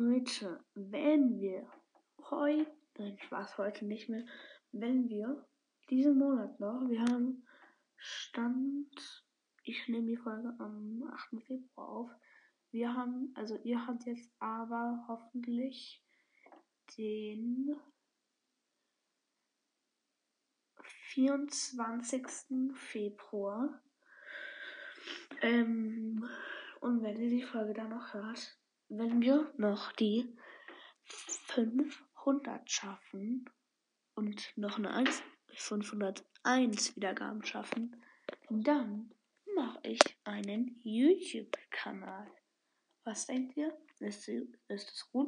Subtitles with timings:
[0.00, 1.70] Leute, wenn wir
[2.30, 4.24] heute, nein, Spaß, heute nicht mehr,
[4.72, 5.46] wenn wir
[5.90, 7.46] diesen Monat noch, wir haben
[7.98, 8.88] Stand,
[9.62, 11.42] ich nehme die Folge am 8.
[11.46, 12.10] Februar auf.
[12.70, 16.02] Wir haben, also ihr habt jetzt aber hoffentlich
[16.96, 17.76] den
[21.12, 22.26] 24.
[22.72, 23.82] Februar.
[25.42, 26.26] Ähm,
[26.80, 28.56] und wenn ihr die Folge dann noch hört,
[28.90, 30.36] wenn wir noch die
[31.04, 33.48] 500 schaffen
[34.14, 35.22] und noch eine 1,
[35.54, 38.02] 501 Wiedergaben schaffen,
[38.50, 39.14] dann
[39.54, 42.30] mache ich einen YouTube-Kanal.
[43.04, 43.76] Was denkt ihr?
[44.00, 45.18] Ist, ist es gut?